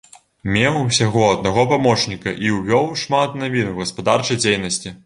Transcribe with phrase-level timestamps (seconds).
[0.53, 4.99] Меў усяго аднаго памочніка і увёў шмат навін у гаспадарчай дзейнасці.